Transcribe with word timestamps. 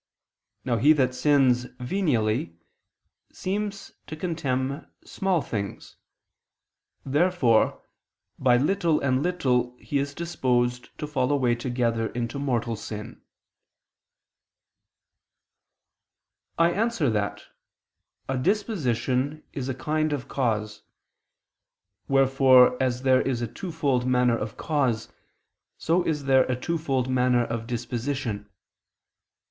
Now 0.65 0.77
he 0.77 0.93
that 0.93 1.13
sins 1.13 1.65
venially 1.77 2.57
seems 3.31 3.91
to 4.07 4.15
contemn 4.15 4.91
small 5.05 5.43
things. 5.43 5.97
Therefore 7.05 7.83
by 8.39 8.57
little 8.57 8.99
and 8.99 9.21
little 9.21 9.77
he 9.77 9.99
is 9.99 10.15
disposed 10.15 10.89
to 10.97 11.05
fall 11.05 11.31
away 11.31 11.53
together 11.53 12.07
into 12.13 12.39
mortal 12.39 12.75
sin. 12.75 13.21
I 16.57 16.71
answer 16.71 17.07
that, 17.11 17.43
A 18.27 18.39
disposition 18.39 19.43
is 19.53 19.69
a 19.69 19.75
kind 19.75 20.13
of 20.13 20.27
cause; 20.27 20.81
wherefore 22.07 22.75
as 22.81 23.03
there 23.03 23.21
is 23.21 23.43
a 23.43 23.47
twofold 23.47 24.07
manner 24.07 24.35
of 24.35 24.57
cause, 24.57 25.13
so 25.77 26.01
is 26.01 26.23
there 26.23 26.45
a 26.51 26.59
twofold 26.59 27.07
manner 27.07 27.45
of 27.45 27.67
disposition. 27.67 28.49